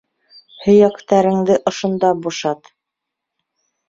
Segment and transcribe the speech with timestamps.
[0.61, 2.73] Һөйәктәреңде ошонда бушат.